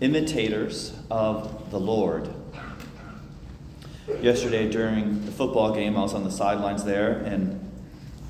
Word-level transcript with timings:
imitators 0.00 0.96
of 1.10 1.70
the 1.70 1.80
Lord. 1.80 2.32
Yesterday 4.20 4.70
during 4.70 5.24
the 5.26 5.32
football 5.32 5.74
game, 5.74 5.96
I 5.96 6.00
was 6.00 6.14
on 6.14 6.24
the 6.24 6.30
sidelines 6.30 6.84
there, 6.84 7.18
and 7.18 7.70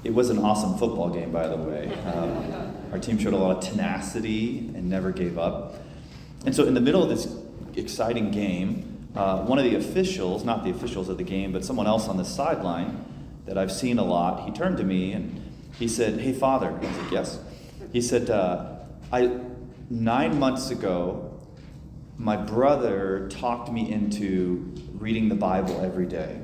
it 0.02 0.12
was 0.12 0.30
an 0.30 0.38
awesome 0.38 0.78
football 0.78 1.10
game, 1.10 1.30
by 1.30 1.46
the 1.46 1.56
way. 1.56 1.92
Um, 2.14 2.74
our 2.92 2.98
team 2.98 3.18
showed 3.18 3.34
a 3.34 3.36
lot 3.36 3.56
of 3.56 3.70
tenacity 3.70 4.58
and 4.74 4.88
never 4.88 5.12
gave 5.12 5.38
up. 5.38 5.74
And 6.46 6.54
so, 6.54 6.64
in 6.64 6.74
the 6.74 6.80
middle 6.80 7.02
of 7.02 7.08
this 7.08 7.32
exciting 7.76 8.30
game, 8.30 9.08
uh, 9.14 9.44
one 9.44 9.58
of 9.58 9.64
the 9.64 9.76
officials, 9.76 10.44
not 10.44 10.64
the 10.64 10.70
officials 10.70 11.08
of 11.08 11.18
the 11.18 11.24
game, 11.24 11.52
but 11.52 11.64
someone 11.64 11.86
else 11.86 12.08
on 12.08 12.16
the 12.16 12.24
sideline 12.24 13.04
that 13.46 13.58
I've 13.58 13.72
seen 13.72 13.98
a 13.98 14.04
lot, 14.04 14.44
he 14.44 14.52
turned 14.52 14.78
to 14.78 14.84
me 14.84 15.12
and 15.12 15.42
he 15.78 15.88
said, 15.88 16.20
Hey, 16.20 16.32
Father. 16.32 16.76
I 16.80 16.92
said, 16.92 17.12
Yes. 17.12 17.38
He 17.92 18.00
said, 18.00 18.30
uh, 18.30 18.76
I, 19.12 19.40
Nine 19.90 20.38
months 20.38 20.70
ago, 20.70 21.37
my 22.18 22.36
brother 22.36 23.28
talked 23.30 23.70
me 23.70 23.90
into 23.90 24.74
reading 24.94 25.28
the 25.28 25.36
Bible 25.36 25.80
every 25.80 26.06
day. 26.06 26.40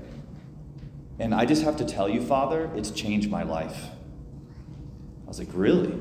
And 1.19 1.35
I 1.35 1.45
just 1.45 1.65
have 1.65 1.77
to 1.79 1.85
tell 1.85 2.09
you, 2.09 2.21
Father, 2.21 2.71
it's 2.77 2.93
changed 2.93 3.29
my 3.29 3.43
life. 3.43 3.87
I 5.25 5.29
was 5.29 5.39
like, 5.39 5.49
Really? 5.53 6.01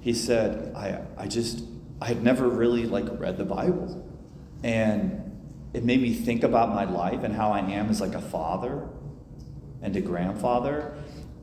He 0.00 0.14
said, 0.14 0.74
I, 0.74 1.02
I 1.18 1.26
just, 1.26 1.62
I 2.00 2.06
had 2.06 2.22
never 2.22 2.48
really 2.48 2.86
like 2.86 3.04
read 3.20 3.36
the 3.36 3.44
Bible. 3.44 4.08
And 4.64 5.38
it 5.74 5.84
made 5.84 6.00
me 6.00 6.14
think 6.14 6.42
about 6.42 6.70
my 6.70 6.84
life 6.84 7.22
and 7.22 7.34
how 7.34 7.52
I 7.52 7.60
am 7.60 7.90
as 7.90 8.00
like 8.00 8.14
a 8.14 8.20
father 8.20 8.88
and 9.82 9.94
a 9.94 10.00
grandfather. 10.00 10.94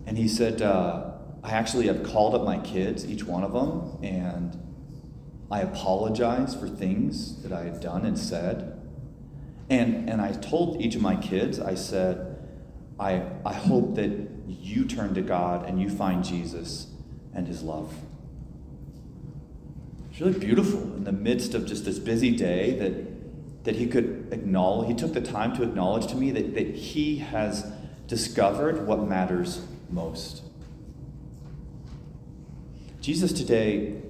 And 0.07 0.17
he 0.17 0.27
said, 0.27 0.63
uh, 0.63 1.11
I 1.43 1.51
actually 1.51 1.85
have 1.87 2.01
called 2.01 2.33
up 2.33 2.43
my 2.43 2.57
kids, 2.59 3.05
each 3.05 3.23
one 3.23 3.43
of 3.43 3.53
them, 3.53 3.99
and 4.03 4.66
I 5.49 5.61
apologized 5.61 6.59
for 6.59 6.67
things 6.67 7.41
that 7.43 7.53
I 7.53 7.63
had 7.63 7.79
done 7.79 8.05
and 8.05 8.17
said. 8.17 8.79
And, 9.69 10.09
and 10.09 10.21
I 10.21 10.33
told 10.33 10.81
each 10.81 10.95
of 10.95 11.01
my 11.01 11.15
kids, 11.15 11.59
I 11.59 11.75
said, 11.75 12.37
I, 12.99 13.23
I 13.45 13.53
hope 13.53 13.95
that 13.95 14.11
you 14.47 14.85
turn 14.85 15.13
to 15.13 15.21
God 15.21 15.67
and 15.67 15.81
you 15.81 15.89
find 15.89 16.23
Jesus 16.23 16.87
and 17.33 17.47
his 17.47 17.61
love. 17.61 17.93
It's 20.09 20.19
really 20.19 20.39
beautiful 20.39 20.81
in 20.81 21.03
the 21.03 21.11
midst 21.11 21.53
of 21.53 21.65
just 21.65 21.85
this 21.85 21.99
busy 21.99 22.35
day 22.35 22.77
that, 22.79 23.63
that 23.65 23.75
he 23.75 23.87
could 23.87 24.29
acknowledge, 24.31 24.87
he 24.87 24.95
took 24.95 25.13
the 25.13 25.21
time 25.21 25.55
to 25.57 25.63
acknowledge 25.63 26.07
to 26.07 26.15
me 26.15 26.31
that, 26.31 26.55
that 26.55 26.75
he 26.75 27.17
has 27.17 27.71
discovered 28.07 28.87
what 28.87 29.07
matters 29.07 29.61
most. 29.89 30.41
Jesus 32.99 33.31
today 33.31 34.01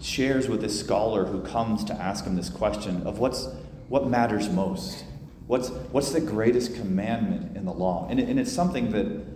shares 0.00 0.48
with 0.48 0.60
this 0.60 0.78
scholar 0.78 1.26
who 1.26 1.40
comes 1.42 1.84
to 1.84 1.94
ask 1.94 2.24
him 2.24 2.36
this 2.36 2.48
question 2.48 3.06
of 3.06 3.18
what's 3.18 3.48
what 3.88 4.08
matters 4.08 4.48
most? 4.48 5.04
What's 5.46 5.68
what's 5.92 6.12
the 6.12 6.20
greatest 6.20 6.74
commandment 6.76 7.56
in 7.56 7.64
the 7.64 7.72
law? 7.72 8.06
And, 8.08 8.20
it, 8.20 8.28
and 8.28 8.38
it's 8.38 8.52
something 8.52 8.90
that 8.92 9.26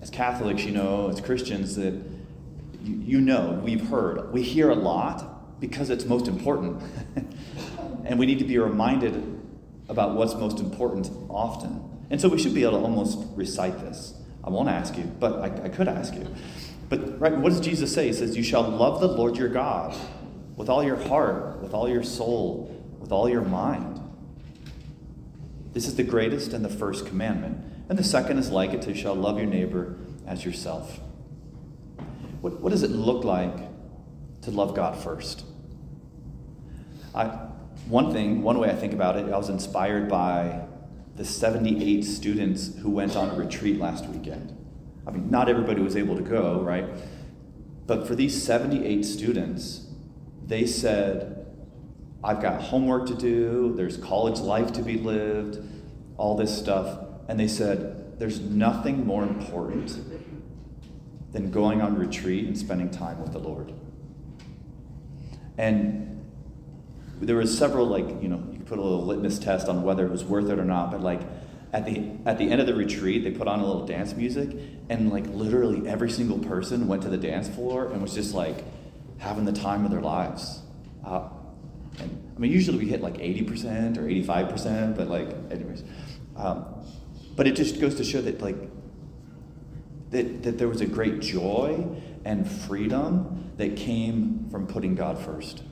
as 0.00 0.10
catholics 0.10 0.62
you 0.62 0.70
know 0.70 1.08
as 1.08 1.20
christians 1.20 1.74
that 1.74 1.94
you, 2.82 2.96
you 3.04 3.20
know 3.20 3.60
we've 3.64 3.88
heard. 3.88 4.32
We 4.32 4.42
hear 4.42 4.70
a 4.70 4.76
lot 4.76 5.60
because 5.60 5.90
it's 5.90 6.04
most 6.04 6.28
important. 6.28 6.82
And 8.04 8.18
we 8.18 8.24
need 8.24 8.38
to 8.38 8.44
be 8.46 8.56
reminded 8.56 9.38
about 9.90 10.14
what's 10.14 10.32
most 10.34 10.60
important 10.60 11.10
often. 11.28 12.06
And 12.08 12.18
so 12.18 12.30
we 12.30 12.38
should 12.38 12.54
be 12.54 12.62
able 12.62 12.78
to 12.78 12.84
almost 12.84 13.18
recite 13.36 13.78
this. 13.80 14.14
I 14.48 14.50
won't 14.50 14.70
ask 14.70 14.96
you 14.96 15.04
but 15.20 15.40
i, 15.40 15.64
I 15.64 15.68
could 15.68 15.88
ask 15.88 16.14
you 16.14 16.26
but 16.88 17.20
right, 17.20 17.36
what 17.36 17.50
does 17.50 17.60
Jesus 17.60 17.92
say? 17.92 18.06
He 18.06 18.12
says, 18.12 18.36
You 18.36 18.42
shall 18.42 18.62
love 18.62 19.00
the 19.00 19.08
Lord 19.08 19.36
your 19.36 19.48
God 19.48 19.94
with 20.56 20.68
all 20.68 20.82
your 20.82 20.96
heart, 20.96 21.60
with 21.60 21.74
all 21.74 21.88
your 21.88 22.02
soul, 22.02 22.74
with 22.98 23.12
all 23.12 23.28
your 23.28 23.42
mind. 23.42 24.00
This 25.72 25.86
is 25.86 25.96
the 25.96 26.02
greatest 26.02 26.52
and 26.52 26.64
the 26.64 26.68
first 26.68 27.06
commandment. 27.06 27.64
And 27.88 27.98
the 27.98 28.04
second 28.04 28.38
is 28.38 28.50
like 28.50 28.72
it, 28.72 28.86
you 28.86 28.94
shall 28.94 29.14
love 29.14 29.38
your 29.38 29.46
neighbor 29.46 29.98
as 30.26 30.44
yourself. 30.44 31.00
What, 32.40 32.60
what 32.60 32.70
does 32.70 32.82
it 32.82 32.90
look 32.90 33.24
like 33.24 33.56
to 34.42 34.50
love 34.50 34.74
God 34.74 34.96
first? 35.02 35.44
I, 37.14 37.26
one 37.86 38.12
thing, 38.12 38.42
one 38.42 38.58
way 38.58 38.70
I 38.70 38.74
think 38.74 38.92
about 38.92 39.16
it, 39.16 39.32
I 39.32 39.36
was 39.36 39.48
inspired 39.48 40.08
by 40.08 40.62
the 41.16 41.24
78 41.24 42.02
students 42.02 42.76
who 42.76 42.90
went 42.90 43.16
on 43.16 43.30
a 43.30 43.34
retreat 43.34 43.78
last 43.78 44.06
weekend. 44.06 44.57
I 45.08 45.10
mean, 45.10 45.30
not 45.30 45.48
everybody 45.48 45.80
was 45.80 45.96
able 45.96 46.16
to 46.16 46.22
go, 46.22 46.60
right? 46.60 46.84
But 47.86 48.06
for 48.06 48.14
these 48.14 48.40
78 48.42 49.02
students, 49.04 49.86
they 50.46 50.66
said, 50.66 51.46
I've 52.22 52.42
got 52.42 52.60
homework 52.60 53.06
to 53.06 53.14
do, 53.14 53.72
there's 53.74 53.96
college 53.96 54.40
life 54.40 54.72
to 54.74 54.82
be 54.82 54.98
lived, 54.98 55.66
all 56.18 56.36
this 56.36 56.56
stuff. 56.56 57.06
And 57.28 57.40
they 57.40 57.48
said, 57.48 58.18
there's 58.18 58.40
nothing 58.40 59.06
more 59.06 59.22
important 59.22 59.96
than 61.32 61.50
going 61.50 61.80
on 61.80 61.96
retreat 61.96 62.46
and 62.46 62.58
spending 62.58 62.90
time 62.90 63.22
with 63.22 63.32
the 63.32 63.38
Lord. 63.38 63.72
And 65.56 66.22
there 67.20 67.36
was 67.36 67.56
several, 67.56 67.86
like, 67.86 68.06
you 68.22 68.28
know, 68.28 68.42
you 68.52 68.58
could 68.58 68.66
put 68.66 68.78
a 68.78 68.82
little 68.82 69.06
litmus 69.06 69.38
test 69.38 69.68
on 69.68 69.82
whether 69.82 70.04
it 70.04 70.10
was 70.10 70.24
worth 70.24 70.50
it 70.50 70.58
or 70.58 70.64
not, 70.64 70.90
but 70.90 71.00
like, 71.00 71.20
at 71.72 71.84
the 71.84 72.10
at 72.24 72.38
the 72.38 72.50
end 72.50 72.60
of 72.60 72.66
the 72.66 72.74
retreat 72.74 73.24
they 73.24 73.30
put 73.30 73.46
on 73.46 73.60
a 73.60 73.66
little 73.66 73.86
dance 73.86 74.14
music 74.14 74.48
and 74.88 75.12
like 75.12 75.26
literally 75.28 75.86
every 75.88 76.10
single 76.10 76.38
person 76.38 76.88
went 76.88 77.02
to 77.02 77.08
the 77.08 77.16
dance 77.16 77.48
floor 77.48 77.86
and 77.92 78.00
was 78.00 78.14
just 78.14 78.34
like 78.34 78.64
having 79.18 79.44
the 79.44 79.52
time 79.52 79.84
of 79.84 79.90
their 79.90 80.00
lives. 80.00 80.60
Uh, 81.04 81.28
and 82.00 82.32
i 82.36 82.38
mean 82.38 82.52
usually 82.52 82.78
we 82.78 82.86
hit 82.86 83.00
like 83.00 83.18
80% 83.18 83.98
or 83.98 84.02
85% 84.02 84.96
but 84.96 85.08
like 85.08 85.28
anyways. 85.50 85.82
Um, 86.36 86.66
but 87.36 87.46
it 87.46 87.56
just 87.56 87.80
goes 87.80 87.96
to 87.96 88.04
show 88.04 88.20
that 88.22 88.40
like 88.40 88.56
that, 90.10 90.42
that 90.44 90.58
there 90.58 90.68
was 90.68 90.80
a 90.80 90.86
great 90.86 91.20
joy 91.20 91.86
and 92.24 92.50
freedom 92.50 93.52
that 93.58 93.76
came 93.76 94.48
from 94.50 94.66
putting 94.66 94.94
god 94.94 95.18
first. 95.18 95.62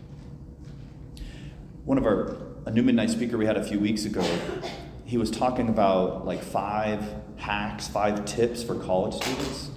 One 1.84 1.96
of 1.96 2.04
our 2.04 2.36
a 2.66 2.70
new 2.70 2.82
midnight 2.82 3.10
speaker 3.10 3.38
we 3.38 3.46
had 3.46 3.56
a 3.56 3.64
few 3.64 3.78
weeks 3.78 4.04
ago 4.04 4.22
he 5.06 5.16
was 5.16 5.30
talking 5.30 5.68
about 5.68 6.26
like 6.26 6.42
five 6.42 7.00
hacks, 7.36 7.86
five 7.86 8.24
tips 8.24 8.62
for 8.62 8.74
college 8.74 9.14
students. 9.14 9.70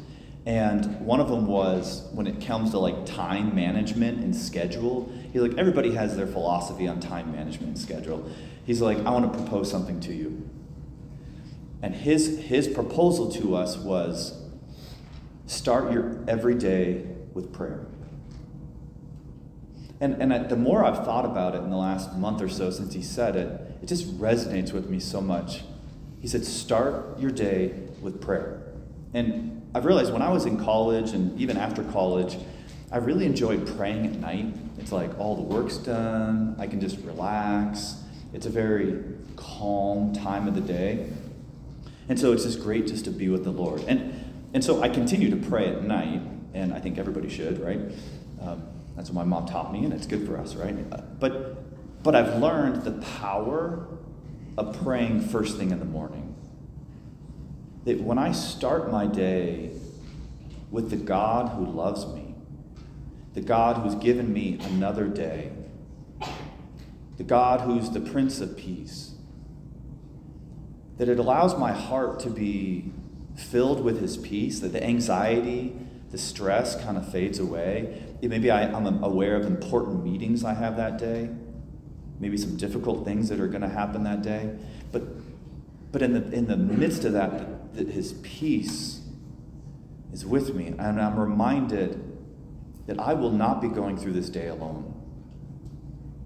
And 0.45 1.01
one 1.01 1.19
of 1.19 1.29
them 1.29 1.45
was 1.45 2.07
when 2.13 2.25
it 2.25 2.43
comes 2.45 2.71
to 2.71 2.79
like 2.79 3.05
time 3.05 3.53
management 3.53 4.23
and 4.23 4.35
schedule, 4.35 5.11
he's 5.31 5.41
like, 5.41 5.57
everybody 5.57 5.91
has 5.93 6.17
their 6.17 6.25
philosophy 6.25 6.87
on 6.87 6.99
time 6.99 7.31
management 7.31 7.67
and 7.67 7.77
schedule. 7.77 8.27
He's 8.65 8.81
like, 8.81 8.97
I 8.99 9.11
want 9.11 9.31
to 9.31 9.37
propose 9.37 9.69
something 9.69 9.99
to 10.01 10.13
you. 10.13 10.49
And 11.83 11.93
his, 11.93 12.39
his 12.39 12.67
proposal 12.67 13.31
to 13.33 13.55
us 13.55 13.77
was 13.77 14.41
start 15.45 15.91
your 15.91 16.23
every 16.27 16.55
day 16.55 17.05
with 17.35 17.53
prayer. 17.53 17.85
And, 20.01 20.21
and 20.21 20.49
the 20.49 20.55
more 20.55 20.83
I've 20.83 21.05
thought 21.05 21.25
about 21.25 21.53
it 21.53 21.59
in 21.59 21.69
the 21.69 21.77
last 21.77 22.15
month 22.17 22.41
or 22.41 22.49
so 22.49 22.71
since 22.71 22.93
he 22.93 23.03
said 23.03 23.35
it, 23.35 23.68
it 23.81 23.87
just 23.87 24.19
resonates 24.19 24.71
with 24.71 24.89
me 24.89 24.99
so 24.99 25.21
much. 25.21 25.63
He 26.21 26.27
said, 26.27 26.45
start 26.45 27.19
your 27.19 27.31
day 27.31 27.73
with 28.01 28.21
prayer. 28.21 28.61
And 29.13 29.69
I've 29.73 29.85
realized 29.85 30.11
when 30.11 30.21
I 30.21 30.31
was 30.31 30.45
in 30.45 30.57
college 30.63 31.11
and 31.11 31.39
even 31.39 31.57
after 31.57 31.83
college, 31.83 32.37
I 32.91 32.97
really 32.97 33.25
enjoyed 33.25 33.67
praying 33.77 34.05
at 34.05 34.13
night. 34.13 34.53
It's 34.79 34.91
like 34.91 35.17
all 35.19 35.35
the 35.35 35.43
work's 35.43 35.77
done, 35.77 36.55
I 36.59 36.67
can 36.67 36.81
just 36.81 36.97
relax. 36.99 37.95
It's 38.33 38.45
a 38.45 38.49
very 38.49 39.03
calm 39.35 40.13
time 40.13 40.47
of 40.47 40.55
the 40.55 40.61
day. 40.61 41.09
And 42.09 42.19
so 42.19 42.33
it's 42.33 42.43
just 42.43 42.61
great 42.61 42.87
just 42.87 43.05
to 43.05 43.11
be 43.11 43.29
with 43.29 43.43
the 43.43 43.51
Lord. 43.51 43.81
And, 43.87 44.13
and 44.53 44.63
so 44.63 44.81
I 44.81 44.89
continue 44.89 45.29
to 45.29 45.49
pray 45.49 45.67
at 45.67 45.83
night, 45.83 46.21
and 46.53 46.73
I 46.73 46.79
think 46.79 46.97
everybody 46.97 47.29
should, 47.29 47.59
right? 47.59 47.79
Um, 48.41 48.63
that's 48.95 49.09
what 49.09 49.15
my 49.15 49.23
mom 49.23 49.45
taught 49.45 49.71
me, 49.71 49.85
and 49.85 49.93
it's 49.93 50.07
good 50.07 50.25
for 50.25 50.37
us, 50.37 50.55
right? 50.55 50.75
But 51.19 51.63
but 52.03 52.15
I've 52.15 52.41
learned 52.41 52.83
the 52.83 52.91
power 53.19 53.87
of 54.57 54.81
praying 54.83 55.21
first 55.21 55.57
thing 55.57 55.71
in 55.71 55.79
the 55.79 55.85
morning. 55.85 56.35
That 57.85 58.01
when 58.01 58.17
I 58.17 58.31
start 58.31 58.91
my 58.91 59.05
day 59.05 59.71
with 60.71 60.89
the 60.89 60.97
God 60.97 61.49
who 61.49 61.65
loves 61.65 62.05
me, 62.07 62.35
the 63.33 63.41
God 63.41 63.77
who's 63.77 63.95
given 63.95 64.31
me 64.31 64.59
another 64.61 65.07
day, 65.07 65.51
the 67.17 67.23
God 67.23 67.61
who's 67.61 67.89
the 67.89 67.99
Prince 67.99 68.39
of 68.39 68.57
Peace, 68.57 69.15
that 70.97 71.09
it 71.09 71.19
allows 71.19 71.57
my 71.57 71.71
heart 71.71 72.19
to 72.21 72.29
be 72.29 72.91
filled 73.35 73.83
with 73.83 74.01
His 74.01 74.17
peace, 74.17 74.59
that 74.59 74.73
the 74.73 74.83
anxiety, 74.83 75.75
the 76.11 76.17
stress 76.17 76.81
kind 76.81 76.97
of 76.97 77.09
fades 77.09 77.39
away. 77.39 78.03
Maybe 78.21 78.51
I, 78.51 78.63
am 78.63 79.03
aware 79.03 79.35
of 79.35 79.45
important 79.45 80.03
meetings 80.03 80.43
I 80.43 80.53
have 80.53 80.75
that 80.77 80.97
day 80.97 81.29
maybe 82.19 82.37
some 82.37 82.57
difficult 82.57 83.05
things 83.05 83.29
that 83.29 83.39
are 83.39 83.47
going 83.47 83.61
to 83.61 83.69
happen 83.69 84.03
that 84.03 84.21
day. 84.21 84.53
But, 84.91 85.03
but 85.91 86.01
in, 86.01 86.13
the, 86.13 86.35
in 86.35 86.47
the 86.47 86.57
midst 86.57 87.05
of 87.05 87.13
that, 87.13 87.75
that 87.75 87.87
his 87.89 88.13
peace 88.23 89.01
is 90.11 90.25
with 90.25 90.53
me. 90.53 90.67
And 90.67 91.01
I'm 91.01 91.19
reminded 91.19 92.03
that 92.87 92.99
I 92.99 93.13
will 93.13 93.31
not 93.31 93.61
be 93.61 93.67
going 93.67 93.97
through 93.97 94.13
this 94.13 94.29
day 94.29 94.47
alone. 94.47 94.93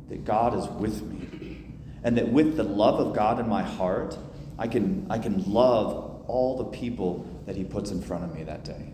that 0.10 0.26
God 0.26 0.58
is 0.58 0.68
with 0.68 1.02
me. 1.02 1.66
And 2.04 2.18
that 2.18 2.30
with 2.30 2.58
the 2.58 2.64
love 2.64 3.00
of 3.00 3.16
God 3.16 3.40
in 3.40 3.48
my 3.48 3.64
heart, 3.64 4.18
I 4.60 4.68
can, 4.68 5.08
I 5.10 5.18
can 5.18 5.52
love 5.52 6.24
all 6.28 6.58
the 6.58 6.66
people 6.66 7.26
that 7.46 7.56
He 7.56 7.64
puts 7.64 7.92
in 7.92 8.02
front 8.02 8.24
of 8.24 8.36
me 8.36 8.44
that 8.44 8.64
day. 8.64 8.92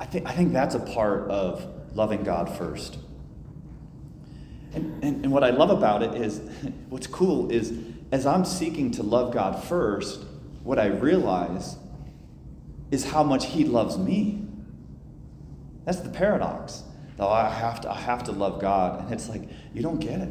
I 0.00 0.06
think, 0.06 0.26
I 0.28 0.32
think 0.32 0.52
that's 0.52 0.74
a 0.74 0.80
part 0.80 1.30
of 1.30 1.64
loving 1.94 2.24
God 2.24 2.56
first. 2.56 2.98
And, 4.74 5.04
and, 5.04 5.24
and 5.24 5.32
what 5.32 5.44
I 5.44 5.50
love 5.50 5.70
about 5.70 6.02
it 6.02 6.14
is, 6.14 6.40
what's 6.88 7.06
cool 7.06 7.50
is, 7.50 7.72
as 8.10 8.26
I'm 8.26 8.44
seeking 8.44 8.90
to 8.92 9.02
love 9.02 9.32
God 9.32 9.62
first, 9.64 10.24
what 10.62 10.78
I 10.78 10.86
realize 10.86 11.76
is 12.90 13.04
how 13.04 13.22
much 13.22 13.46
He 13.46 13.64
loves 13.64 13.98
me. 13.98 14.46
That's 15.84 16.00
the 16.00 16.10
paradox. 16.10 16.84
Oh, 17.18 17.28
I 17.28 17.48
have 17.48 17.80
to, 17.82 17.90
I 17.90 17.96
have 17.96 18.24
to 18.24 18.32
love 18.32 18.60
God. 18.60 19.04
And 19.04 19.12
it's 19.12 19.28
like, 19.28 19.42
you 19.74 19.82
don't 19.82 19.98
get 19.98 20.20
it. 20.20 20.30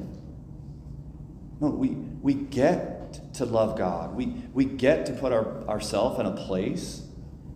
No, 1.59 1.67
we, 1.69 1.89
we 1.89 2.33
get 2.33 3.33
to 3.35 3.45
love 3.45 3.77
God. 3.77 4.15
We, 4.15 4.27
we 4.53 4.65
get 4.65 5.05
to 5.07 5.13
put 5.13 5.31
our, 5.31 5.63
ourselves 5.67 6.19
in 6.19 6.25
a 6.25 6.31
place 6.31 7.03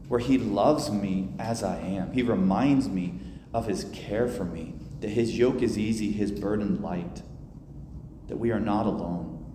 where 0.07 0.19
He 0.19 0.37
loves 0.37 0.91
me 0.91 1.29
as 1.39 1.63
I 1.63 1.79
am. 1.79 2.11
He 2.11 2.21
reminds 2.21 2.87
me 2.87 3.19
of 3.53 3.67
His 3.67 3.85
care 3.93 4.27
for 4.27 4.45
me, 4.45 4.74
that 5.05 5.11
His 5.11 5.37
yoke 5.37 5.61
is 5.61 5.77
easy, 5.77 6.11
His 6.11 6.31
burden 6.31 6.81
light, 6.81 7.21
that 8.27 8.37
we 8.37 8.49
are 8.49 8.59
not 8.59 8.87
alone. 8.87 9.45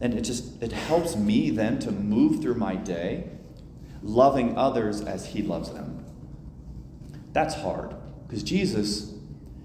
And 0.00 0.12
it 0.12 0.22
just 0.22 0.60
it 0.60 0.72
helps 0.72 1.14
me 1.14 1.50
then 1.50 1.78
to 1.80 1.92
move 1.92 2.42
through 2.42 2.56
my 2.56 2.74
day 2.74 3.30
loving 4.02 4.58
others 4.58 5.00
as 5.02 5.26
he 5.26 5.42
loves 5.42 5.70
them. 5.70 6.04
That's 7.32 7.54
hard 7.54 7.94
because 8.26 8.42
Jesus 8.42 9.14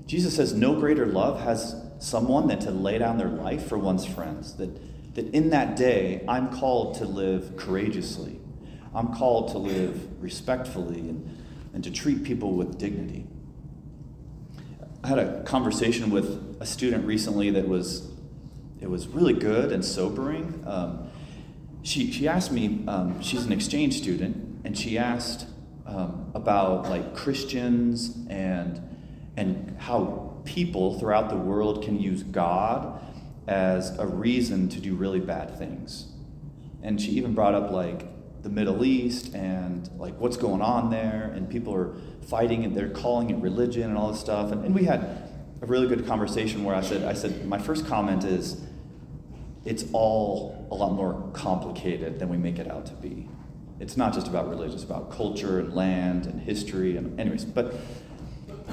Jesus 0.06 0.36
says 0.36 0.54
no 0.54 0.80
greater 0.80 1.08
love 1.08 1.42
has 1.42 1.76
someone 1.98 2.48
than 2.48 2.60
to 2.60 2.70
lay 2.70 3.00
down 3.00 3.18
their 3.18 3.30
life 3.30 3.68
for 3.68 3.80
one's 3.80 4.06
friends. 4.06 4.54
That 4.58 5.16
that 5.16 5.34
in 5.34 5.50
that 5.50 5.76
day 5.76 6.24
I'm 6.28 6.56
called 6.56 6.94
to 6.98 7.06
live 7.06 7.58
courageously. 7.58 8.40
I'm 8.94 9.16
called 9.16 9.48
to 9.54 9.58
live 9.58 10.22
respectfully 10.22 11.00
and, 11.00 11.44
and 11.74 11.84
to 11.84 11.90
treat 11.90 12.24
people 12.24 12.54
with 12.54 12.78
dignity. 12.78 13.26
I 15.06 15.08
had 15.08 15.20
a 15.20 15.44
conversation 15.44 16.10
with 16.10 16.58
a 16.60 16.66
student 16.66 17.06
recently 17.06 17.52
that 17.52 17.68
was 17.68 18.10
it 18.82 18.90
was 18.90 19.06
really 19.06 19.34
good 19.34 19.72
and 19.72 19.86
sobering. 19.86 20.64
Um, 20.66 21.12
she, 21.84 22.12
she 22.12 22.28
asked 22.28 22.52
me, 22.52 22.84
um, 22.88 23.22
she's 23.22 23.46
an 23.46 23.52
exchange 23.52 24.02
student, 24.02 24.66
and 24.66 24.76
she 24.76 24.98
asked 24.98 25.46
um, 25.86 26.32
about 26.34 26.90
like 26.90 27.16
Christians 27.16 28.18
and, 28.32 28.82
and 29.38 29.78
how 29.78 30.42
people 30.44 30.98
throughout 30.98 31.30
the 31.30 31.38
world 31.38 31.84
can 31.84 32.00
use 32.00 32.24
God 32.24 33.00
as 33.48 33.96
a 34.00 34.08
reason 34.08 34.70
to 34.70 34.80
do 34.80 34.96
really 34.96 35.20
bad 35.20 35.56
things. 35.60 36.08
And 36.82 37.00
she 37.00 37.12
even 37.12 37.36
brought 37.36 37.54
up 37.54 37.70
like 37.70 38.08
the 38.46 38.52
Middle 38.52 38.86
East 38.86 39.34
and 39.34 39.90
like 39.98 40.14
what's 40.20 40.38
going 40.38 40.62
on 40.62 40.92
there, 40.92 41.34
and 41.36 41.50
people 41.50 41.74
are 41.74 41.96
fighting 42.28 42.64
and 42.64 42.78
they're 42.78 42.90
calling 42.90 43.32
it 43.32 43.38
religion 43.38 43.90
and 43.90 43.98
all 43.98 44.12
this 44.12 44.20
stuff. 44.20 44.52
And, 44.52 44.64
and 44.64 44.76
we 44.76 44.84
had 44.84 45.00
a 45.64 45.66
really 45.66 45.88
good 45.88 46.06
conversation 46.06 46.64
where 46.64 46.76
I 46.76 46.82
said, 46.82 47.04
I 47.04 47.14
said, 47.14 47.48
my 47.48 47.58
first 47.58 47.88
comment 47.88 48.24
is, 48.24 48.62
it's 49.66 49.86
all 49.94 50.68
a 50.70 50.76
lot 50.76 50.94
more 50.94 51.28
complicated 51.34 52.20
than 52.20 52.30
we 52.30 52.38
make 52.38 52.60
it 52.60 52.70
out 52.70 52.86
to 52.86 52.94
be. 52.94 53.28
It's 53.80 53.98
not 53.98 54.14
just 54.14 54.28
about 54.28 54.48
religion, 54.48 54.76
it's 54.76 54.84
about 54.84 55.10
culture 55.12 55.60
and 55.60 55.74
land 55.74 56.28
and 56.28 56.40
history 56.40 56.98
and 56.98 57.20
anyways, 57.20 57.46
but 57.46 57.74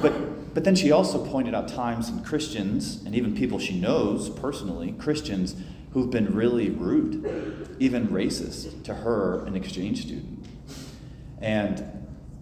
but 0.03 0.55
but 0.55 0.65
then 0.65 0.75
she 0.75 0.93
also 0.93 1.25
pointed 1.25 1.55
out 1.55 1.67
times 1.67 2.11
in 2.11 2.23
Christians 2.23 3.03
and 3.07 3.15
even 3.15 3.35
people 3.35 3.59
she 3.59 3.81
knows 3.81 4.29
personally, 4.29 4.93
Christians 4.93 5.57
who've 5.93 6.11
been 6.11 6.35
really 6.35 6.71
rude, 6.71 7.77
even 7.79 8.09
racist 8.09 8.85
to 8.85 8.95
her, 8.95 9.45
an 9.47 9.57
exchange 9.57 10.03
student. 10.03 10.47
And 11.41 11.85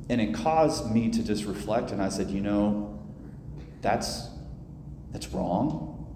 and 0.08 0.20
it 0.20 0.34
caused 0.34 0.90
me 0.90 1.08
to 1.10 1.22
just 1.22 1.44
reflect 1.44 1.92
and 1.92 2.02
I 2.02 2.08
said, 2.08 2.30
you 2.30 2.40
know, 2.40 3.00
that's 3.80 4.28
that's 5.12 5.28
wrong. 5.28 6.06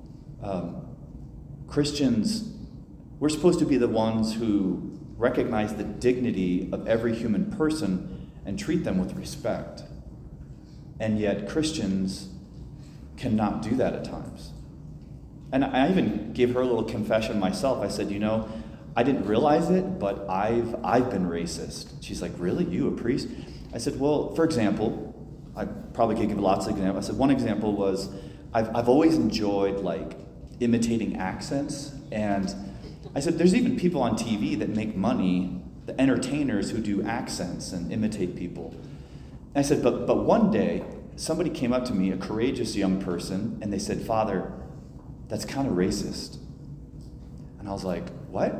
Um, 0.42 0.96
Christians, 1.66 2.52
we're 3.18 3.28
supposed 3.28 3.58
to 3.60 3.64
be 3.64 3.76
the 3.76 3.88
ones 3.88 4.34
who 4.34 4.98
recognize 5.16 5.74
the 5.74 5.84
dignity 5.84 6.68
of 6.72 6.86
every 6.86 7.14
human 7.14 7.50
person 7.50 8.30
and 8.44 8.58
treat 8.58 8.84
them 8.84 8.98
with 8.98 9.14
respect. 9.14 9.82
And 11.00 11.18
yet, 11.18 11.48
Christians 11.48 12.28
cannot 13.16 13.62
do 13.62 13.74
that 13.76 13.94
at 13.94 14.04
times. 14.04 14.50
And 15.54 15.64
I 15.64 15.88
even 15.88 16.32
gave 16.32 16.52
her 16.54 16.60
a 16.62 16.66
little 16.66 16.82
confession 16.82 17.38
myself. 17.38 17.80
I 17.80 17.86
said, 17.86 18.10
You 18.10 18.18
know, 18.18 18.48
I 18.96 19.04
didn't 19.04 19.24
realize 19.24 19.70
it, 19.70 20.00
but 20.00 20.28
I've, 20.28 20.74
I've 20.84 21.10
been 21.10 21.28
racist. 21.28 22.02
She's 22.02 22.20
like, 22.20 22.32
Really? 22.38 22.64
You, 22.64 22.88
a 22.88 22.90
priest? 22.90 23.28
I 23.72 23.78
said, 23.78 24.00
Well, 24.00 24.34
for 24.34 24.44
example, 24.44 25.14
I 25.54 25.66
probably 25.66 26.16
could 26.16 26.28
give 26.28 26.40
lots 26.40 26.66
of 26.66 26.72
examples. 26.72 27.04
I 27.04 27.06
said, 27.06 27.18
One 27.18 27.30
example 27.30 27.72
was 27.72 28.12
I've, 28.52 28.74
I've 28.74 28.88
always 28.88 29.14
enjoyed 29.14 29.78
like 29.78 30.16
imitating 30.58 31.18
accents. 31.18 31.92
And 32.10 32.52
I 33.14 33.20
said, 33.20 33.38
there's 33.38 33.54
even 33.54 33.76
people 33.76 34.02
on 34.02 34.16
TV 34.16 34.58
that 34.58 34.70
make 34.70 34.96
money, 34.96 35.60
the 35.86 36.00
entertainers 36.00 36.70
who 36.70 36.78
do 36.78 37.02
accents 37.04 37.72
and 37.72 37.92
imitate 37.92 38.34
people. 38.34 38.74
And 39.54 39.58
I 39.58 39.62
said, 39.62 39.84
but, 39.84 40.06
but 40.06 40.24
one 40.24 40.50
day, 40.50 40.84
somebody 41.14 41.50
came 41.50 41.72
up 41.72 41.84
to 41.86 41.94
me, 41.94 42.10
a 42.10 42.16
courageous 42.16 42.74
young 42.74 43.00
person, 43.00 43.58
and 43.62 43.72
they 43.72 43.78
said, 43.78 44.02
Father, 44.02 44.52
that's 45.28 45.44
kind 45.44 45.66
of 45.66 45.74
racist. 45.74 46.38
And 47.58 47.68
I 47.68 47.72
was 47.72 47.84
like, 47.84 48.08
what? 48.28 48.52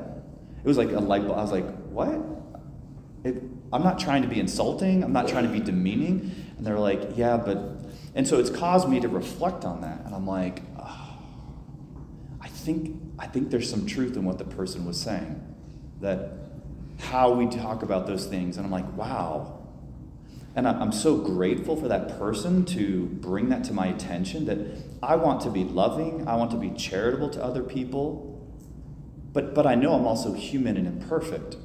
It 0.62 0.66
was 0.66 0.78
like 0.78 0.92
a 0.92 1.00
light 1.00 1.26
bulb. 1.26 1.38
I 1.38 1.42
was 1.42 1.52
like, 1.52 1.66
what? 1.88 2.18
It, 3.24 3.42
I'm 3.72 3.82
not 3.82 3.98
trying 3.98 4.22
to 4.22 4.28
be 4.28 4.40
insulting. 4.40 5.02
I'm 5.02 5.12
not 5.12 5.28
trying 5.28 5.44
to 5.44 5.52
be 5.52 5.60
demeaning. 5.60 6.34
And 6.56 6.66
they're 6.66 6.78
like, 6.78 7.16
yeah, 7.16 7.36
but. 7.36 7.58
And 8.14 8.26
so 8.26 8.38
it's 8.38 8.50
caused 8.50 8.88
me 8.88 9.00
to 9.00 9.08
reflect 9.08 9.64
on 9.64 9.80
that. 9.80 10.02
And 10.04 10.14
I'm 10.14 10.26
like, 10.26 10.62
ah, 10.78 11.18
"I 12.40 12.48
think, 12.48 12.96
I 13.18 13.26
think 13.26 13.50
there's 13.50 13.68
some 13.68 13.86
truth 13.86 14.16
in 14.16 14.24
what 14.24 14.38
the 14.38 14.44
person 14.44 14.86
was 14.86 15.00
saying. 15.00 15.40
That 16.00 16.44
how 17.00 17.32
we 17.32 17.46
talk 17.46 17.82
about 17.82 18.06
those 18.06 18.26
things. 18.26 18.56
And 18.56 18.66
I'm 18.66 18.72
like, 18.72 18.90
wow. 18.96 19.63
And 20.56 20.68
I'm 20.68 20.92
so 20.92 21.16
grateful 21.16 21.74
for 21.74 21.88
that 21.88 22.16
person 22.16 22.64
to 22.66 23.06
bring 23.06 23.48
that 23.48 23.64
to 23.64 23.72
my 23.72 23.88
attention 23.88 24.44
that 24.46 24.58
I 25.02 25.16
want 25.16 25.40
to 25.42 25.50
be 25.50 25.64
loving, 25.64 26.28
I 26.28 26.36
want 26.36 26.52
to 26.52 26.56
be 26.56 26.70
charitable 26.70 27.30
to 27.30 27.42
other 27.42 27.62
people. 27.62 28.30
But, 29.32 29.52
but 29.52 29.66
I 29.66 29.74
know 29.74 29.94
I'm 29.94 30.06
also 30.06 30.32
human 30.32 30.76
and 30.76 30.86
imperfect. 30.86 31.56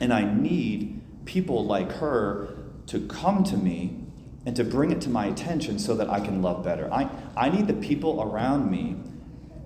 And 0.00 0.14
I 0.14 0.24
need 0.24 1.02
people 1.26 1.66
like 1.66 1.92
her 1.92 2.56
to 2.86 3.06
come 3.06 3.44
to 3.44 3.56
me 3.56 4.06
and 4.46 4.56
to 4.56 4.64
bring 4.64 4.92
it 4.92 5.00
to 5.02 5.10
my 5.10 5.26
attention 5.26 5.78
so 5.78 5.94
that 5.96 6.08
I 6.08 6.20
can 6.20 6.40
love 6.40 6.64
better. 6.64 6.90
I, 6.90 7.10
I 7.36 7.50
need 7.50 7.66
the 7.66 7.74
people 7.74 8.22
around 8.22 8.70
me 8.70 8.96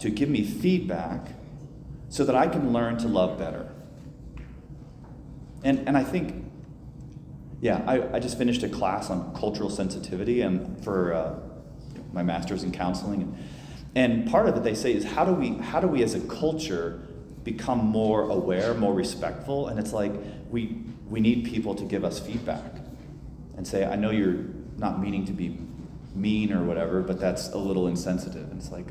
to 0.00 0.10
give 0.10 0.28
me 0.28 0.42
feedback 0.42 1.28
so 2.08 2.24
that 2.24 2.34
I 2.34 2.48
can 2.48 2.72
learn 2.72 2.98
to 2.98 3.06
love 3.06 3.38
better. 3.38 3.70
And, 5.62 5.86
and 5.86 5.96
I 5.96 6.02
think, 6.02 6.49
yeah, 7.60 7.82
I, 7.86 8.16
I 8.16 8.20
just 8.20 8.38
finished 8.38 8.62
a 8.62 8.68
class 8.68 9.10
on 9.10 9.34
cultural 9.34 9.68
sensitivity 9.68 10.40
and 10.40 10.82
for 10.82 11.12
uh, 11.12 11.38
my 12.12 12.22
master's 12.22 12.62
in 12.62 12.72
counseling. 12.72 13.22
And, 13.22 13.48
and 13.94 14.30
part 14.30 14.48
of 14.48 14.56
it 14.56 14.62
they 14.62 14.74
say 14.74 14.94
is 14.94 15.04
how 15.04 15.24
do 15.24 15.32
we, 15.32 15.50
how 15.58 15.80
do 15.80 15.86
we 15.86 16.02
as 16.02 16.14
a 16.14 16.20
culture 16.20 17.06
become 17.44 17.78
more 17.78 18.30
aware, 18.30 18.74
more 18.74 18.94
respectful? 18.94 19.68
And 19.68 19.78
it's 19.78 19.92
like 19.92 20.12
we, 20.50 20.82
we 21.08 21.20
need 21.20 21.44
people 21.44 21.74
to 21.74 21.84
give 21.84 22.04
us 22.04 22.18
feedback 22.18 22.76
and 23.56 23.66
say, 23.66 23.84
I 23.84 23.96
know 23.96 24.10
you're 24.10 24.44
not 24.78 25.00
meaning 25.00 25.26
to 25.26 25.32
be 25.32 25.58
mean 26.14 26.52
or 26.52 26.64
whatever, 26.64 27.02
but 27.02 27.20
that's 27.20 27.50
a 27.50 27.58
little 27.58 27.88
insensitive. 27.88 28.50
And 28.50 28.60
it's 28.60 28.72
like, 28.72 28.86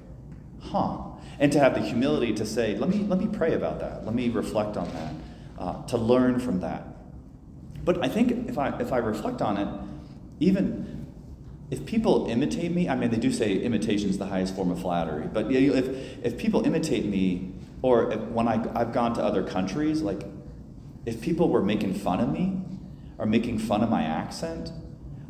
huh. 0.62 0.98
And 1.40 1.52
to 1.54 1.60
have 1.60 1.74
the 1.74 1.82
humility 1.82 2.34
to 2.36 2.46
say, 2.46 2.78
let 2.78 2.90
me, 2.90 3.00
let 3.00 3.20
me 3.20 3.28
pray 3.28 3.54
about 3.54 3.80
that. 3.80 4.06
Let 4.06 4.14
me 4.14 4.30
reflect 4.30 4.78
on 4.78 4.92
that. 4.94 5.14
Uh, 5.58 5.86
to 5.88 5.98
learn 5.98 6.40
from 6.40 6.60
that. 6.62 6.86
But 7.84 8.04
I 8.04 8.10
think 8.10 8.50
if 8.50 8.58
I, 8.58 8.78
if 8.80 8.92
I 8.92 8.98
reflect 8.98 9.42
on 9.42 9.58
it, 9.58 9.68
even 10.40 11.08
if 11.72 11.86
people 11.86 12.28
imitate 12.28 12.72
me, 12.72 12.90
I 12.90 12.96
mean, 12.96 13.12
they 13.12 13.18
do 13.18 13.32
say 13.32 13.58
imitation 13.58 14.10
is 14.10 14.18
the 14.18 14.26
highest 14.26 14.56
form 14.56 14.72
of 14.72 14.82
flattery, 14.82 15.28
but 15.32 15.52
if, 15.52 16.26
if 16.26 16.38
people 16.38 16.66
imitate 16.66 17.06
me, 17.06 17.52
or 17.82 18.12
if, 18.12 18.20
when 18.22 18.48
I, 18.48 18.66
I've 18.76 18.92
gone 18.92 19.14
to 19.16 19.24
other 19.24 19.44
countries, 19.44 20.02
like 20.02 20.24
if 21.06 21.22
people 21.22 21.50
were 21.50 21.62
making 21.62 21.94
fun 21.94 22.20
of 22.20 22.32
me 22.32 22.62
or 23.18 23.26
making 23.26 23.60
fun 23.60 23.84
of 23.84 23.90
my 23.90 24.04
accent, 24.04 24.72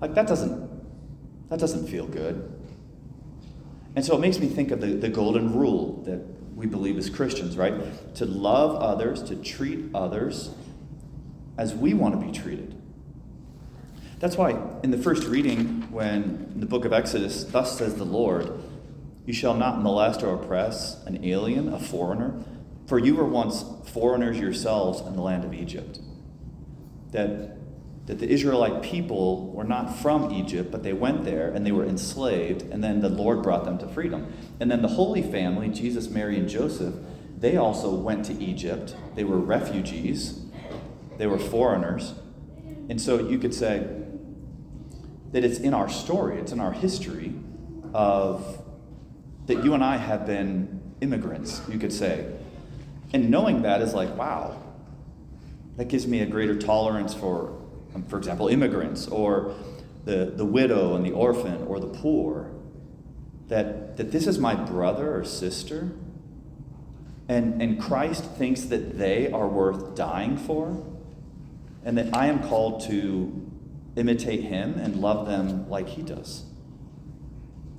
like 0.02 0.16
that 0.16 0.28
doesn't, 0.28 0.70
that 1.50 1.60
doesn't 1.60 1.88
feel 1.88 2.08
good. 2.08 2.52
And 3.96 4.06
so 4.06 4.16
it 4.16 4.20
makes 4.20 4.40
me 4.40 4.48
think 4.48 4.72
of 4.72 4.82
the, 4.82 4.88
the 4.88 5.10
golden 5.10 5.54
rule 5.54 6.02
that 6.06 6.22
we 6.56 6.68
believe 6.68 6.98
as 6.98 7.10
Christians, 7.10 7.58
right? 7.58 8.16
To 8.16 8.26
love 8.26 8.76
others, 8.76 9.24
to 9.24 9.36
treat 9.36 9.86
others 9.94 10.52
as 11.60 11.76
we 11.76 11.94
want 11.94 12.18
to 12.18 12.26
be 12.26 12.32
treated. 12.32 12.74
That's 14.20 14.38
why 14.38 14.58
in 14.82 14.92
the 14.92 14.98
first 14.98 15.28
reading, 15.28 15.92
when 15.92 16.52
in 16.54 16.62
the 16.62 16.66
book 16.66 16.86
of 16.86 16.94
Exodus, 16.94 17.44
thus 17.44 17.78
says 17.78 17.96
the 17.96 18.06
Lord, 18.06 18.50
you 19.26 19.34
shall 19.34 19.54
not 19.54 19.82
molest 19.82 20.24
or 20.24 20.34
oppress 20.34 21.04
an 21.06 21.24
alien, 21.24 21.72
a 21.72 21.78
foreigner, 21.78 22.42
for 22.88 22.98
you 22.98 23.14
were 23.14 23.26
once 23.26 23.66
foreigners 23.92 24.40
yourselves 24.40 25.02
in 25.02 25.18
the 25.18 25.22
land 25.22 25.44
of 25.44 25.54
Egypt. 25.54 26.00
That, 27.12 27.58
that 28.08 28.20
the 28.20 28.30
Israelite 28.30 28.82
people 28.82 29.52
were 29.52 29.66
not 29.66 30.00
from 30.00 30.32
Egypt, 30.32 30.72
but 30.72 30.84
they 30.84 30.94
went 30.94 31.26
there 31.26 31.50
and 31.50 31.66
they 31.66 31.74
were 31.74 31.86
enslaved, 31.86 32.62
and 32.72 32.82
then 32.82 33.02
the 33.02 33.10
Lord 33.10 33.44
brought 33.44 33.66
them 33.66 33.78
to 33.80 33.88
freedom. 33.90 34.32
And 34.62 34.72
then 34.72 34.82
the 34.82 34.88
Holy 34.88 35.22
Family, 35.22 35.68
Jesus, 35.68 36.10
Mary, 36.10 36.40
and 36.40 36.48
Joseph, 36.48 36.96
they 37.38 37.58
also 37.58 37.94
went 37.94 38.24
to 38.26 38.34
Egypt. 38.34 38.96
They 39.16 39.26
were 39.26 39.40
refugees, 39.40 40.40
they 41.20 41.28
were 41.28 41.38
foreigners. 41.38 42.14
And 42.90 43.00
so 43.00 43.20
you 43.20 43.38
could 43.38 43.54
say 43.54 43.86
that 45.32 45.44
it's 45.44 45.60
in 45.60 45.76
our 45.76 45.90
story, 45.90 46.40
it's 46.40 46.54
in 46.54 46.60
our 46.60 46.72
history 46.72 47.36
of 47.94 48.64
that 49.46 49.64
you 49.64 49.74
and 49.74 49.84
I 49.84 49.98
have 49.98 50.26
been 50.26 50.82
immigrants, 51.02 51.62
you 51.70 51.78
could 51.78 51.94
say. 51.94 52.34
And 53.14 53.30
knowing 53.30 53.64
that 53.64 53.82
is 53.82 53.94
like, 53.94 54.16
wow, 54.18 54.62
that 55.76 55.90
gives 55.90 56.08
me 56.08 56.22
a 56.22 56.26
greater 56.26 56.58
tolerance 56.58 57.14
for, 57.14 57.60
um, 57.94 58.04
for 58.08 58.18
example, 58.18 58.48
immigrants 58.48 59.08
or 59.08 59.56
the, 60.06 60.32
the 60.36 60.46
widow 60.46 60.96
and 60.96 61.06
the 61.06 61.12
orphan 61.12 61.66
or 61.68 61.80
the 61.80 61.88
poor. 61.88 62.50
That, 63.50 63.98
that 63.98 64.12
this 64.12 64.26
is 64.26 64.40
my 64.40 64.56
brother 64.56 65.18
or 65.18 65.26
sister, 65.26 65.92
and, 67.28 67.62
and 67.62 67.82
Christ 67.82 68.24
thinks 68.24 68.62
that 68.64 68.98
they 68.98 69.32
are 69.32 69.48
worth 69.48 69.96
dying 69.96 70.38
for, 70.38 70.86
and 71.90 71.98
that 71.98 72.16
I 72.16 72.28
am 72.28 72.48
called 72.48 72.82
to 72.82 73.52
imitate 73.96 74.44
him 74.44 74.76
and 74.76 74.98
love 74.98 75.26
them 75.26 75.68
like 75.72 75.88
he 75.90 76.04
does. 76.04 76.44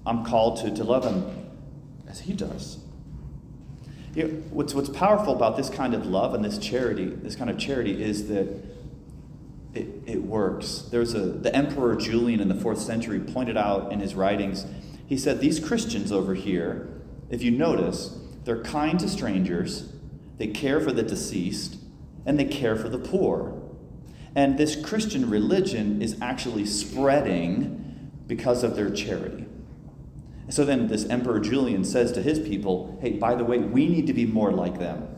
I'm 0.05 0.25
called 0.25 0.57
to, 0.63 0.75
to 0.75 0.83
love 0.83 1.05
them 1.05 1.49
as 2.09 2.19
he 2.19 2.33
does. 2.33 2.79
You 4.17 4.25
know, 4.25 4.29
what's, 4.51 4.75
what's 4.75 4.89
powerful 4.89 5.33
about 5.33 5.57
this 5.57 5.71
kind 5.71 5.95
of 5.95 6.07
love 6.07 6.35
and 6.35 6.45
this 6.45 6.59
charity, 6.59 7.05
this 7.05 7.37
kind 7.37 7.51
of 7.51 7.57
charity, 7.57 8.03
is 8.03 8.27
that 8.27 8.49
it, 9.75 9.87
it 10.07 10.21
works. 10.25 10.89
There's 10.91 11.15
a 11.15 11.21
the 11.21 11.55
Emperor 11.55 11.95
Julian 11.95 12.41
in 12.41 12.49
the 12.49 12.57
fourth 12.57 12.81
century 12.81 13.21
pointed 13.21 13.57
out 13.57 13.93
in 13.93 14.01
his 14.01 14.17
writings. 14.17 14.67
He 15.07 15.17
said 15.17 15.39
these 15.39 15.61
Christians 15.61 16.11
over 16.11 16.35
here, 16.35 17.01
if 17.31 17.45
you 17.45 17.53
notice, 17.53 18.19
they're 18.43 18.65
kind 18.65 18.99
to 18.99 19.09
strangers, 19.09 19.93
they 20.37 20.49
care 20.49 20.81
for 20.81 20.91
the 20.91 21.05
deceased, 21.05 21.77
and 22.27 22.37
they 22.41 22.47
care 22.47 22.75
for 22.75 22.89
the 22.89 22.99
poor. 22.99 23.60
And 24.35 24.57
this 24.57 24.77
Christian 24.77 25.29
religion 25.29 26.01
is 26.01 26.17
actually 26.21 26.67
spreading 26.67 28.11
because 28.27 28.63
of 28.63 28.77
their 28.77 28.91
charity. 28.91 29.47
So 30.49 30.65
then 30.65 30.89
this 30.89 31.05
Emperor 31.07 31.41
Julian 31.41 31.85
says 31.85 32.13
to 32.13 32.23
his 32.23 32.39
people, 32.39 32.99
hey, 33.01 33.13
by 33.13 33.35
the 33.35 33.45
way, 33.45 33.59
we 33.59 33.89
need 33.89 34.07
to 34.09 34.13
be 34.13 34.27
more 34.27 34.53
like 34.53 34.79
them. 34.79 35.09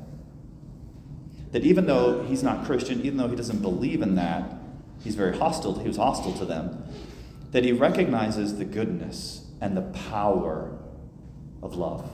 That 1.52 1.64
even 1.64 1.86
though 1.86 2.22
he's 2.24 2.42
not 2.42 2.64
Christian, 2.64 3.02
even 3.02 3.18
though 3.18 3.28
he 3.28 3.36
doesn't 3.36 3.60
believe 3.60 4.02
in 4.02 4.14
that, 4.14 4.54
he's 5.02 5.14
very 5.14 5.36
hostile, 5.36 5.78
he 5.78 5.88
was 5.88 5.96
hostile 5.96 6.32
to 6.34 6.44
them, 6.44 6.84
that 7.50 7.64
he 7.64 7.72
recognizes 7.72 8.56
the 8.56 8.64
goodness 8.64 9.46
and 9.60 9.76
the 9.76 9.82
power 9.82 10.78
of 11.62 11.74
love. 11.74 12.10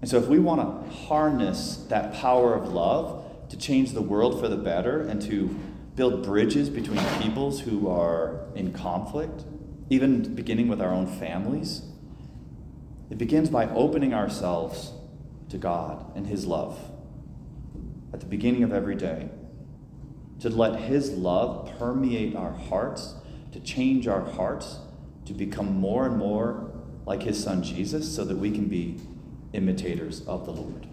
And 0.00 0.10
so 0.10 0.18
if 0.18 0.26
we 0.26 0.38
want 0.38 0.60
to 0.60 0.90
harness 0.90 1.76
that 1.88 2.14
power 2.14 2.54
of 2.54 2.72
love 2.72 3.17
to 3.48 3.56
change 3.56 3.92
the 3.92 4.02
world 4.02 4.40
for 4.40 4.48
the 4.48 4.56
better 4.56 5.00
and 5.00 5.20
to 5.22 5.48
build 5.94 6.22
bridges 6.22 6.68
between 6.68 7.04
peoples 7.20 7.60
who 7.60 7.88
are 7.88 8.46
in 8.54 8.72
conflict, 8.72 9.44
even 9.90 10.34
beginning 10.34 10.68
with 10.68 10.80
our 10.80 10.92
own 10.92 11.06
families, 11.06 11.82
it 13.10 13.18
begins 13.18 13.48
by 13.48 13.68
opening 13.70 14.12
ourselves 14.12 14.92
to 15.48 15.56
God 15.56 16.14
and 16.14 16.26
His 16.26 16.46
love 16.46 16.78
at 18.12 18.20
the 18.20 18.26
beginning 18.26 18.62
of 18.62 18.72
every 18.72 18.94
day. 18.94 19.30
To 20.40 20.50
let 20.50 20.80
His 20.80 21.10
love 21.10 21.72
permeate 21.78 22.36
our 22.36 22.52
hearts, 22.52 23.14
to 23.52 23.60
change 23.60 24.06
our 24.06 24.20
hearts, 24.20 24.78
to 25.24 25.32
become 25.32 25.80
more 25.80 26.06
and 26.06 26.16
more 26.16 26.70
like 27.06 27.22
His 27.22 27.42
Son 27.42 27.62
Jesus, 27.62 28.14
so 28.14 28.24
that 28.24 28.36
we 28.36 28.50
can 28.50 28.66
be 28.66 29.00
imitators 29.52 30.26
of 30.26 30.44
the 30.44 30.52
Lord. 30.52 30.87